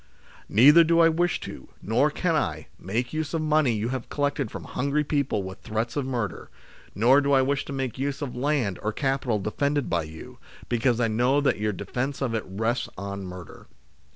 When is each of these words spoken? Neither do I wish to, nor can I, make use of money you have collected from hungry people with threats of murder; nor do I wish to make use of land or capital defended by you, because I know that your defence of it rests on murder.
Neither 0.49 0.83
do 0.83 0.99
I 0.99 1.09
wish 1.09 1.39
to, 1.41 1.69
nor 1.79 2.09
can 2.09 2.35
I, 2.35 2.65
make 2.79 3.13
use 3.13 3.35
of 3.35 3.43
money 3.43 3.73
you 3.73 3.89
have 3.89 4.09
collected 4.09 4.49
from 4.49 4.63
hungry 4.63 5.03
people 5.03 5.43
with 5.43 5.59
threats 5.61 5.95
of 5.95 6.07
murder; 6.07 6.49
nor 6.95 7.21
do 7.21 7.33
I 7.33 7.43
wish 7.43 7.65
to 7.65 7.71
make 7.71 7.99
use 7.99 8.19
of 8.23 8.35
land 8.35 8.79
or 8.81 8.93
capital 8.93 9.37
defended 9.37 9.91
by 9.91 10.05
you, 10.05 10.39
because 10.69 10.99
I 10.99 11.07
know 11.07 11.39
that 11.41 11.59
your 11.59 11.71
defence 11.71 12.19
of 12.19 12.33
it 12.33 12.43
rests 12.47 12.89
on 12.97 13.25
murder. 13.27 13.67